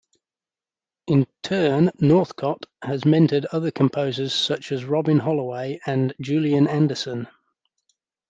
[1.05, 7.27] In turn, Northcott has mentored other composers such as Robin Holloway and Julian Anderson.